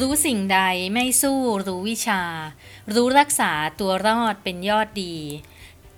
[0.00, 0.60] รู้สิ่งใด
[0.94, 2.22] ไม่สู้รู้วิชา
[2.94, 5.16] รู้รักษาตัวรอดเป็นยอดดี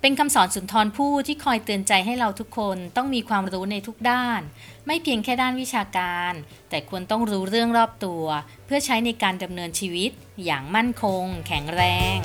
[0.01, 4.41] เป็นคำสอนสุนทรภู่ที่คอยเตือนใจให้เราทุกคนต้องมีความรู้ในทุกด้าน
[4.85, 6.33] ไม่เพียงแค่ด้านวิชาการ
[6.69, 8.25] แต่ควรต้องรู้เรื่องรอบตัว
[8.65, 10.11] เพื่อใช้ในการดำเนินชีวิต
[10.45, 11.81] อย่างมั่นคง แข็งแร
[12.15, 12.17] ง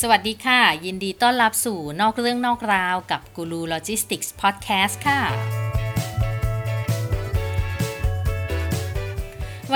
[0.00, 5.22] สวัสดีค่ะ ยินดีต้อนรับสู่นอกเรื่องนอกราวกับกูรูโลจิสติกส์พอดแคสต์ค่ะ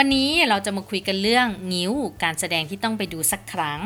[0.00, 3.80] วันนี้เราจะมาคุยกันเรื่องงิ้วการแสดงที่ต้องไปดูสักครั้ง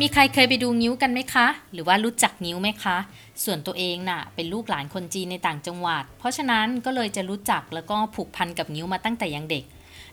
[0.00, 2.96] มีใครเคยไปดูงิ้วกันไหมคะ หรือว่ารู้จักงิ้วไหมคะ
[3.44, 9.64] ส่วนตัวเองน่ะเป็นลูกหลานคนจีนในต่างจังหวัด เพราะฉะนั้นก็เลยจะรู้จักแล้วก็ผูกพันกับงิ้วมาตั้งแต่ยังเด็ก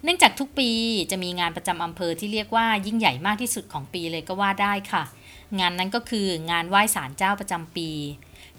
[0.04, 0.70] เนื่องจากทุกปี
[1.12, 5.04] จะมีงานประจำอำเภอที่เรียกว่ายิ่งใหญ่มากที่สุดของปีเลยก็ว่าได้ค่ะ
[5.60, 7.90] งานนั้นก็คืองานไหว้ศาลเจ้าประจำปี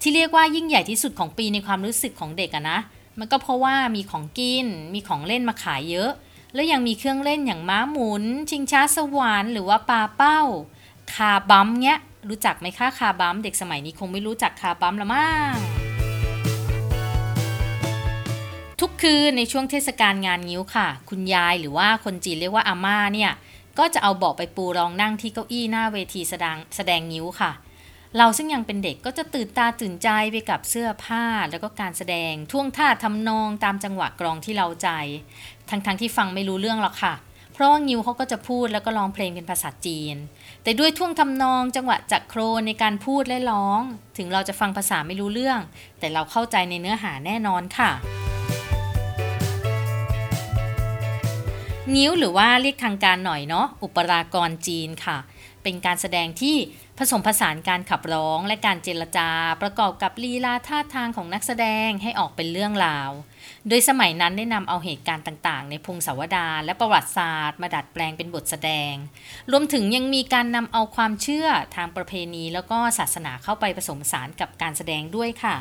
[0.00, 2.80] ที่เรียกว่ายิ่งใหญ่ที่สุดของปีในความรู้สึกของเด็กอะนะ
[3.20, 6.10] มันก็เพราะว่ามีของกิน มีของเล่นมาขายเยอะ
[6.54, 10.40] แล้วยังมีเครื่องเล่นอย่างม้าหมุน ชิงช้าสวรรค์หรือว่าปลาเป้า
[11.14, 11.98] คาบัมเนี้ย
[12.28, 15.54] รู้จักไหมคะคาบัมเด็กสมัยนี้คงไม่รู้จักคาบัมละมั้ง
[18.80, 23.32] ทุกคืนในช่วงเทศกาลงานงิ้วค่ะ คุณยายหรือว่าคนจีนเรียกว่าอาม่าเนี่ย
[23.78, 27.50] ก็จะเอาเบาะไปปูรองนั่งที่เก้าอี้หน้าเวทีแสดงแสดงงิ้วค่ะ
[28.18, 34.88] เราซึ่งยังเป็นเด็กก็จะตื่นตาตื่นใจไปกับเสื้อผ้าแล้วก็การแสดงท่วงท่าทำนองตามจังหวะกรองที่เราใจ
[35.70, 37.14] ทั้งๆทที่ฟังไม่รู้เรื่องหรอกค่ะ
[37.52, 40.16] เพราะว่างิ้วเขาก็จะพูดแล้วก็ร้องเพลงเป็นภาษาจีน
[40.62, 43.80] แต่ด้วยท่วงทำนองจังหวะจักโครในการพูดและร้อง
[44.18, 45.60] ถึงเราจะฟังภาษาไม่รู้เรื่อง
[45.98, 47.90] แต่เราเข้าใจในเนื้อหาแน่นอนค่ะ
[51.94, 55.18] งิ้วหรือว่าเรียกทางการหน่อยเนาะอุปรากรจีนค่ะ
[55.62, 56.56] เป็นการแสดงที่
[56.98, 59.28] ผสมผสานการขับร้องและการเจรจา
[59.62, 63.10] ประกอบกับลีลาท่าทางของนักแสดงให้ออกเป็นเรื่องราว
[63.68, 68.94] โดยสมัยนั้นได้นำเอาเหตุการณ์ต่างๆ ในพงศาวดารและประวัติศาสตร์ มาดัดแปลงเป็นบทแสดง
[69.50, 75.56] รวมถึงยังมีการนำเอาความเชื่อทางประเพณีแล้วก็ศาสนาเข้าไปผสมผสานกับการแสดงด้วยค่ะ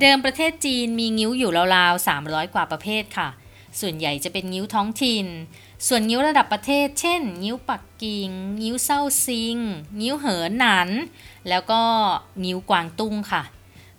[0.00, 3.28] เดิมประเทศจีนมีงิ้วอยู่ราวๆ 300 กว่าประเภทค่ะ
[3.80, 5.26] ส่วนใหญ่จะเป็นงิ้วท้องถิ่น
[5.88, 8.30] ส่วนงิ้วระดับประเทศ เช่น งิ้วปักกิ่ง
[8.62, 9.56] งิ้วเซาซิง
[10.00, 10.88] งิ้วเหอหนัน
[11.48, 11.82] แล้วก็
[12.44, 13.42] งิ้วกวางตุ้งค่ะ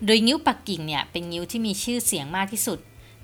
[0.06, 2.80] โดยงิ้วปักกิ่งเนี่ยเป็นงิ้วที่มีชื่อเสียงมากที่สุด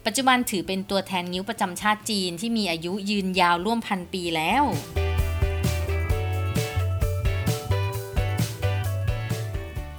[0.05, 4.63] ปัจจุบันถือเป็นตัวแทนงิ้วประจำชาติจีนที่มีอายุยืนยาวร่วมพันปีแล้ว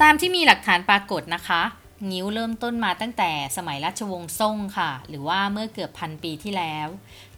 [0.02, 1.62] ตามที่มีหลักฐานปรากฏนะคะ
[2.10, 6.88] งิ้วเริ่มต้นมาตั้งแต่สมัยราชวงศ์ซ่งค่ะ หรือว่าเมื่อเกือบพันปีที่แล้ว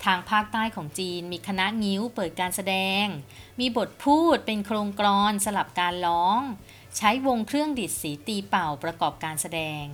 [0.04, 3.04] ทางภาคใต้ของจีนมีคณะงิ้วเปิดการแสดง
[3.60, 6.41] มีบทพูดเป็นโครงกรอนสลับการร้อง
[6.97, 9.84] ใช้วงเครื่องดิดสีตีเป่าประกอบการแสดง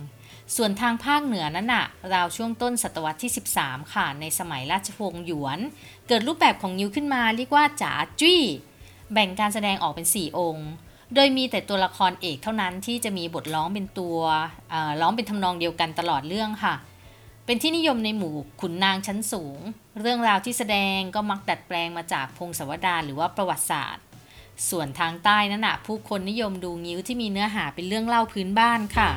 [0.55, 3.31] ส่วนทางภาคเหนือนั้นน่ะราวช่วงต้นศตวรรษที่
[3.61, 5.59] 13 ค่ะ ในสมัยราชวงศ์หยวน
[6.07, 8.41] เกิดรูปแบบของงิ้วขึ้นมาเรียกว่าจ๋าจี้
[9.13, 10.69] แบ่งการแสดงออกเป็น 4 องค์
[11.13, 14.17] โดยมีแต่ตัวละครเอกเท่านั้นที่จะมีบทร้องเป็นตัว
[15.01, 16.75] ร้องเป็นทำนองเดียวกันตลอดเรื่องค่ะ
[17.45, 19.59] เป็นที่นิยมในหมู่ขุนนางชั้นสูง
[19.99, 24.03] เรื่องราวที่แสดงก็มักดัดแปลงมาจากพงศาวดารหรือว่าประวัติศาสตร์
[24.69, 29.09] ส่วนทางใต้นั้นนะผู้คนนิยมดูงิ้วที่มีเนื้อหาเป็นเรื่องเล่าพื้นบ้านค่ะ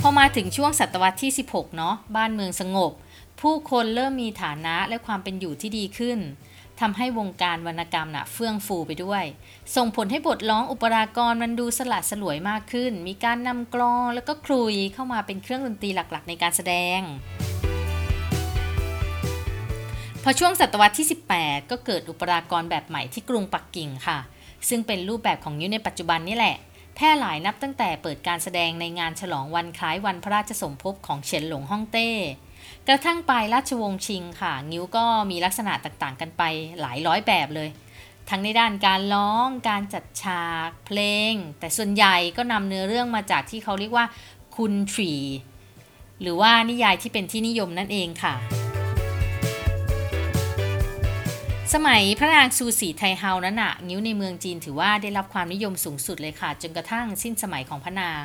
[0.00, 2.92] พอมาถึงช่วงศตวรรษที่ 16 เนาะบ้านเมืองสงบ
[3.40, 6.18] ผู้คนเริ่มมีฐานะและความเป็นอยู่ที่ดีขึ้น
[6.80, 9.24] ทำให้วงการวรรณกรรมน่ะเฟื่องฟูไปด้วย
[9.76, 17.00] ส่งผลให้บทร้องอุปรากรมันดูสลัดสลวยมากขึ้น มีการนำกลองแล้วก็ครุยเข้ามาเป็นเครื่องดนตรีหลักๆ ในการแสดง
[20.22, 21.06] พอช่วงศตวรรษที่
[21.38, 24.18] 18 ก็เกิดอุปรากรแบบใหม่ที่กรุงปักกิ่งค่ะ
[24.68, 26.56] ซึ่งเป็นรูปแบบของยุในปัจจุบันนี่แหละ
[26.94, 32.10] แพร่หลายนับตั้งแต่เปิดการแสดงในงานฉลองวันคล้ายวันพระราชสมภพของเฉินหลงฮ่องเต้
[32.88, 36.42] กระทั่งปลายราชวงศ์ชิงค่ะ งิ้วก็มีลักษณะต่างๆ กันไป
[36.80, 37.68] หลายร้อยแบบเลย
[38.30, 41.00] ทั้งในด้านการร้อง การจัดฉาก เพล
[41.30, 44.06] ง แต่ส่วนใหญ่ก็นำเนื้อเรื่องมาจากที่เขาเรียกว่า
[44.56, 45.12] คุณทรี
[46.20, 48.34] หรือว่านิยายที่เป็นที่นิยมนั่นเองค่ะ
[51.74, 58.24] สมัยพระนางซูสีไทเฮานั้นน่ะงิ้วในเมืองจีนถือว่าได้รับความนิยมสูงสุดเลยค่ะ จนกระทั่งสิ้นสมัยของพระนาง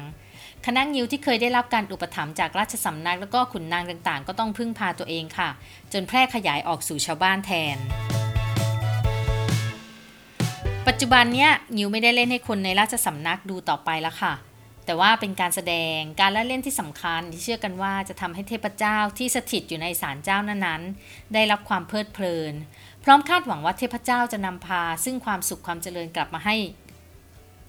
[0.65, 5.49] คณะงิ้วที่เคยได้รับการอุปถัมภ์จากราชสำนักแล้วก็ขุนนางต่างๆ ก็ต้องพึ่งพาตัวเองค่ะ
[5.93, 7.77] จนแพร่ขยายออกสู่ชาวบ้านแทน
[10.87, 14.33] ปัจจุบันเนี้ยงิ้วไม่ได้เล่นให้คนในราชสำนักดูต่อไปแล้วค่ะ
[14.85, 22.53] แต่ว่าเป็นการแสดงการละเล่นที่สำคัญที่เชื่อกันว่าจะทำให้เทพเจ้าที่สถิตอยู่ในศาลเจ้านั้นๆ ได้รับความเพลิดเพลิน
[23.03, 26.55] พร้อมคาดหวังว่าเทพเจ้าจะนำพา ซึ่งความสุขความเจริญกลับมาให้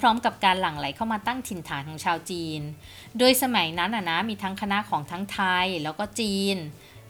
[0.00, 2.60] พร้อมๆ กับการหลั่งไหลเข้ามาตั้งถิ่นฐานของชาวจีน
[3.18, 6.56] โดยสมัยนั้นนะมีทั้งคณะของทั้งไทยแล้วก็จีน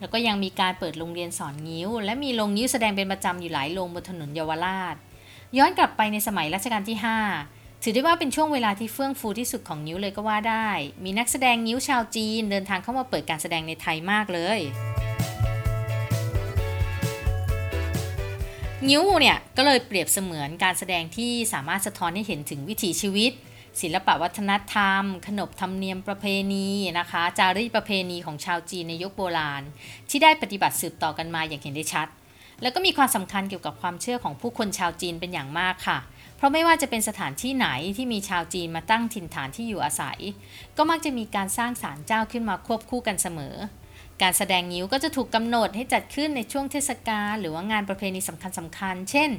[0.00, 4.96] แล้วก็ยังมีการเปิดโรงเรียนสอนงิ้ว และมีโรงงิ้วแสดงเป็นประจำอยู่หลายโรงบนถนนเยาวราช
[5.58, 6.98] ย้อนกลับไปในสมัยรัชกาลที่
[7.40, 10.68] 5 ถือได้ว่าเป็นช่วงเวลาที่เฟื่องฟูที่สุดของนิ้วเลยก็ว่าได้
[11.04, 14.60] มีนักแสดงนิ้วชาวจีนเดินทางเข้ามาเปิดการแสดงในไทยมากเลย
[18.84, 23.32] งิ้วเนี่ยก็เลยเปรียบเสมือนการแสดงที่สามารถสะท้อนให้เห็นถึงวิถีชีวิต
[23.80, 26.68] ศิลปวัฒนธรรม ขนบธรรมเนียมประเพณี
[26.98, 29.62] นะคะ จารีตประเพณีของชาวจีนในยุคโบราณ
[30.10, 32.08] ที่ได้ปฏิบัติสืบต่อกันมาอย่างเห็นได้ชัด
[32.62, 35.98] แล้วก็มีความสำคัญเกี่ยวกับความเชื่อของผู้คนชาวจีนเป็นอย่างมากค่ะ
[36.36, 40.18] เพราะไม่ว่าจะเป็นสถานที่ไหนที่มีชาวจีนมาตั้งถิ่นฐานที่อยู่อาศัย
[40.76, 43.54] ก็มักจะมีการสร้างศาลเจ้าขึ้นมาควบคู่กันเสมอ
[44.22, 49.30] การแสดงงิ้วก็จะถูกกำหนดให้จัดขึ้นในช่วงเทศกาลหรือว่างานประเพณีสำคัญสำคัญ เช่น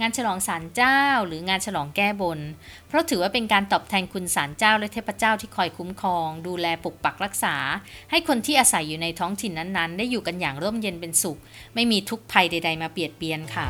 [0.00, 2.40] งานฉลองศาลเจ้า หรืองานฉลองแก้บน
[2.88, 7.56] เพราะถือว่าเป็นการตอบแทนคุณศาลเจ้าและเทพเจ้าที่คอยคุ้มครอง ดูแลปกปักรักษา
[8.10, 11.38] ให้คนที่อาศัยอยู่ในท้องถิ่นนั้นๆ ได้อยู่กันอย่างร่มเย็นเป็นสุข
[11.74, 13.66] ไม่มีทุกภัยใด ๆ มาเบียดเบียนค่ะ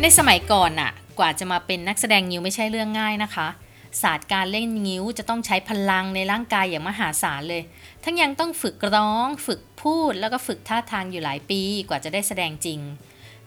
[0.00, 3.48] ในสมัยก่อนน่ะ กว่าจะมาเป็นนักแสดงงิ้วไม่ใช่เรื่องง่ายนะคะ
[4.02, 7.62] ศาสตร์การเล่นงิ้วจะต้องใช้พลังในร่างกายอย่างมหาศาลเลย
[8.04, 12.80] ทั้งยังต้องฝึกร้อง ฝึกพูด แล้วก็ฝึกท่าทางอยู่หลายปีกว่าจะได้แสดงจริง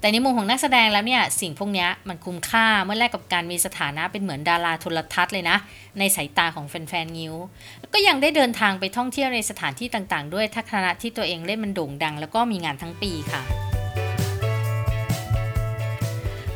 [0.02, 5.58] แต่ในมุมของนักแสดงแล้วเนี่ยสิ่งพวกนี้มันคุ้มค่าเมื่อแลกกับการมีสถานะเป็นเหมือนดาราโทรทัศน์เลยนะ
[6.00, 7.36] ในสายตาของแฟนๆงิ้ว
[7.80, 13.69] แล้วก็ยังได้เดินทางไปท่องเที่ยวในสถานที่ต่างๆ ด้วยถ้าคณะที่ตัวเองเล่นมันโด่งดัง แล้วก็มีงานทั้งปีค่ะ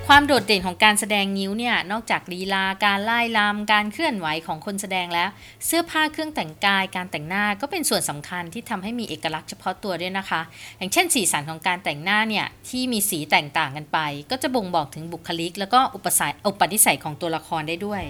[0.10, 5.30] ความโดดเด่นของการแสดงนิ้วเนี่ยนอกจากลีลาการไล่ลำการเคลื่อนไหวของคนแสดงแล้ว
[5.66, 10.42] เสื้อผ้าเครื่องแต่งกาย การแต่งหน้าก็เป็นส่วนสำคัญที่ทำให้มีเอกลักษณ์เฉพาะตัวด้วยนะคะ
[10.78, 14.00] อย่างเช่น สีสันของการแต่งหน้าเนี่ยที่มีสีแตกต่างกันไป
[14.32, 18.02] ก็จะบ่งบอกถึงบุคลิก แล้วก็อุปสัยอุปนิสัยของตัวละครได้ด้วย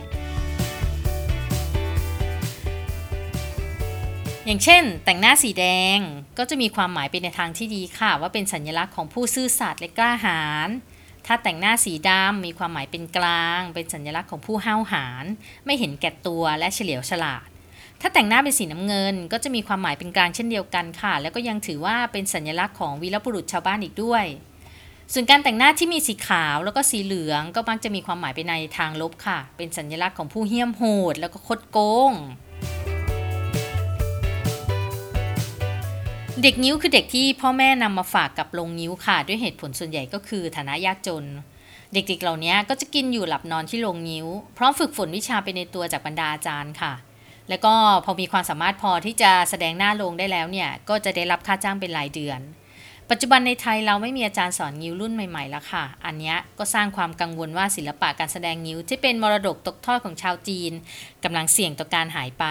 [4.45, 5.97] อย่างเช่น แต่งหน้าสีแดง
[6.37, 10.71] ก็จะมีความหมายไปในทางที่ดีค่ะ ว่าเป็นสัญลักษณ์ของผู้ซื่อสัตย์และกล้าหาญ
[11.25, 15.25] ถ้าแต่งหน้าสีดำมีความหมายเป็นกลาง เป็นสัญลักษณ์ของผู้ห้าวหาญ
[15.65, 17.47] ไม่เห็นแก่ตัวและเฉลียวฉลาด
[18.01, 24.25] ถ้าแต่งหน้าเป็นสีน้ำเงิน ก็จะมีความหมายเป็นกลางเช่นเดียวกันค่ะ แล้วก็ยังถือว่าเป็นสัญลักษณ์ของวีรบุรุษชาวบ้านอีกด้วย
[25.13, 31.79] ส่วนการแต่งหน้าที่มีสีขาวแล้วก็สีเหลืองก็มักจะมีความหมายไปในทางลบค่ะ เป็นสัญลักษณ์ของผู้เหี้ยมโหด แล้วก็คดโก
[32.09, 32.13] ง
[36.41, 41.25] เด็กนิ้วคือเด็กที่พ่อแม่นำมาฝากกับลงนิ้วค่ะ ด้วยเหตุผลส่วนใหญ่ก็คือฐานะยากจน
[41.94, 44.27] เด็กๆเหล่านี้ก็จะกินอยู่หลับนอนที่ลงนิ้ว
[44.57, 46.94] พร้อมฝึกฝนวิชาไปในตัวจากบรรดาอาจารย์ค่ะ
[47.50, 47.74] แล้วก็
[48.06, 52.39] พอมีความสามารถพอที่จะแสดงหน้าลงได้แล้วเนี่ยก็จะได้รับค่าจ้างเป็นรายเดือน
[53.09, 60.72] ปัจจุบันในไทยเราไม่มีอาจารย์สอนงิ้วรุ่นใหม่ๆแล้วค่ะ อันนี้ก็สร้างความกังวลว่าศิลปะการแสดงงิ้วที่เป็นมรดกตกทอดของชาวจีน
[61.24, 62.46] กำลังเสี่ยงต่อการหายไป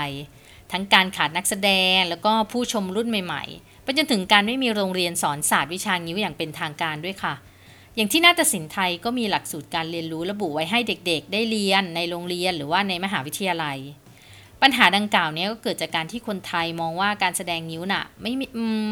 [0.72, 7.34] ทั้งการขาดนักแสดงแล้วก็ผู้ชมรุ่นใหม่ๆ ไปจนถึงการไม่มีโรงเรียนสอนศาสตร์วิชางิ้วอย่างเป็นทางการด้วยค่ะ
[7.96, 13.78] อย่างที่นาฏศิลป์ไทยก็มีหลักสูตรการเรียนรู้ระบุไว้ให้เด็กๆ ได้เรียนในโรงเรียนหรือว่าในมหาวิทยาลัย
[14.62, 18.32] ปัญหาดังกล่าวนี้ก็เกิดจากการที่คนไทยมองว่าการแสดงงิ้วน่ะไม่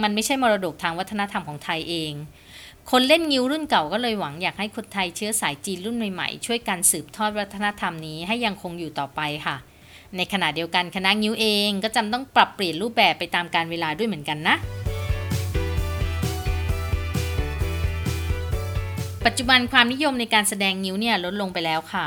[0.02, 2.12] มันไม่ใช่มรดกทางวัฒนธรรมของไทยเอง
[2.90, 9.56] คนเล่นงิ้วรุ่นเก่าก็เลยหวังอยากให้คนไทยเชื้อสายจีนรุ่นใหม่ๆช่วยกันสืบทอดวัฒนธรรมนี้ให้ยังคงอยู่ต่อไปค่ะ
[10.16, 14.56] ในขณะเดียวกันคณะงิ้วเองก็จำต้องปรับเปลี่ยนรูปแบบไปตามการเวลาด้วยเหมือนกันนะ
[19.26, 22.06] ปัจจุบันความนิยมในการแสดงนิ้วเนี่ยลดลงไปแล้วค่ะ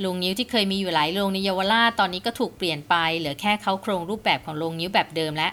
[0.00, 5.48] โรงนิ้วที่เคยมีอยู่หลายโรงในเยาวราชตอนนี้ก็ถูกเปลี่ยนไป เหลือแค่เขาโครงรูปแบบของโรงนิ้วแบบเดิมและ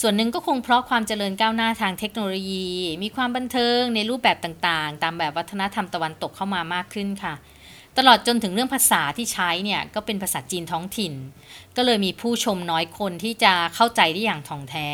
[0.00, 2.66] ส่วนหนึ่งก็คงเพราะความเจริญก้าวหน้าทางเทคโนโลยี
[3.02, 7.34] มีความบันเทิงในรูปแบบต่างๆ ตามแบบวัฒนธรรมตะวันตกเข้ามามากขึ้นค่ะ
[7.98, 11.12] ตลอดจนถึงเรื่องภาษาที่ใช้เนี่ยก็เป็นภาษาจีนท้องถิ่น
[11.76, 14.88] ก็เลยมีผู้ชมน้อยคนที่จะเข้าใจได้อย่างถ่องแท้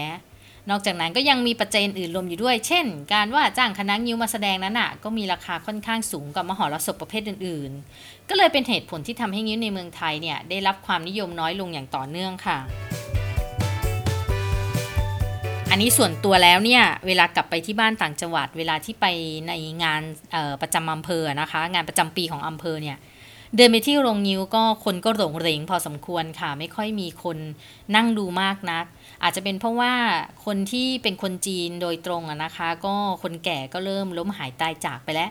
[0.70, 12.58] นอกจากนั้นก็ยังมีปัจจัยอื่นรวมอยู่ด้วย เช่น การว่าจ้างคณะงิ้วมาแสดงนั้นอะก็มีราคาค่อนข้างสูงกว่ามหรสพประเภทอื่น ๆ ก็เลยเป็นเหตุผลที่ทำให้งิ้วในเมืองไทยเนี่ยได้รับความนิยมน้อยลงอย่างต่อเนื่องค่ะ
[15.70, 19.06] อันนี้ส่วนตัวแล้วเนี่ยเวลากลับไปที่บ้านต่างจังหวัด เวลาที่ไป
[19.48, 19.52] ใน
[19.82, 20.02] งาน
[20.62, 22.98] ประจำอำเภอนะคะ งานประจำปีของอำเภอเนี่ย
[23.56, 27.38] เดินไปที่โรงนิ้วก็คนก็หลงเหรงพอสมควรค่ะ ไม่ค่อยมีคน
[27.96, 28.84] นั่งดูมากนัก
[29.22, 29.94] อาจจะเป็นเพราะว่า
[30.44, 35.30] คนที่เป็นคนจีนโดยตรงอะนะคะ ก็คนแก่ก็เริ่มล้มหายตายจากไปแล้ว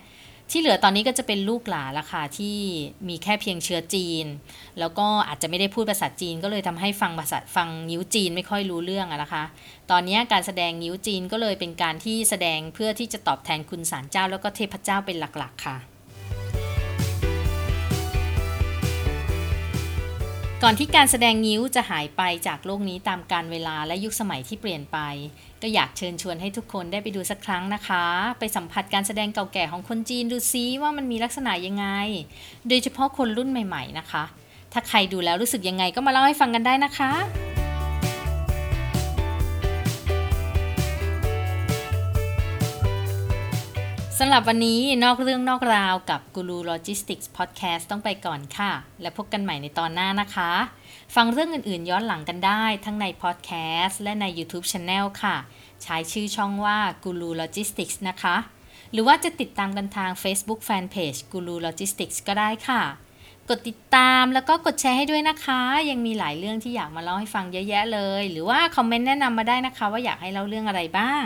[0.52, 2.58] ที่เหลือตอนนี้ก็จะเป็นลูกหลานละค่ะที่
[3.08, 4.26] มีแค่เพียงเชื้อจีน
[4.80, 9.44] แล้วก็อาจจะไม่ได้พูดภาษาจีน ก็เลยทำให้ฟังภาษาฟังนิ้วจีนไม่ค่อยรู้เรื่องอะนะคะ
[9.92, 15.89] ตอนนี้การแสดงนิ้วจีนก็เลยเป็นการที่แสดงเพื่อที่จะตอบแทนคุณศาลเจ้าแล้วก็เทพเจ้าเป็นหลักๆค่ะ
[20.64, 24.98] ก่อนที่การแสดงนิ้วจะหายไปจากโลกนี้ตามการเวลาและยุคสมัยที่เปลี่ยนไป
[25.62, 28.06] ก็อยากเชิญชวนให้ทุกคนได้ไปดูสักครั้งนะคะ
[28.40, 31.86] ไปสัมผัสการแสดงเก่าแก่ของคนจีนดูซิว่ามันมีลักษณะยังไง
[32.68, 34.24] โดยเฉพาะคนรุ่นใหม่ ๆ นะคะ
[34.74, 37.12] ถ้าใครดูแล้วรู้สึกยังไงก็มาเล่าให้ฟังกันได้นะคะ
[44.22, 48.72] สำหรับวันนี้นอกเรื่องนอกราวกับกูรูโลจิสติกส์พอดแคสต์ต้องไปก่อนค่ะ
[49.02, 50.52] และพบกันใหม่ในตอนหน้านะคะ
[51.16, 53.52] ฟังเรื่องอื่นๆย้อนหลังกันได้ทั้งในพอดแค
[53.84, 55.36] สต์และใน YouTube Channel ค่ะ
[55.84, 58.36] ใช้ชื่อช่องว่ากูรูโลจิสติกส์นะคะ
[58.92, 62.82] หรือว่าจะติดตามกันทาง Facebook Fanpage กูรูโลจิสติกส์ก็ได้ค่ะ
[63.50, 71.26] กดติดตามแล้วก็กดแชร์ให้ด้วยนะคะ ยังมีหลายเรื่องที่อยากมาเล่าให้ฟังเยอะแยะเลย หรือว่าคอมเมนต์แนะนำมาได้นะคะ ว่าอยากให้เล่าเรื่องอะไรบ้าง